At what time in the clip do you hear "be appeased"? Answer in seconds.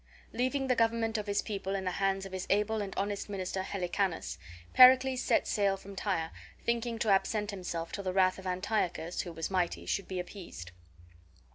10.07-10.71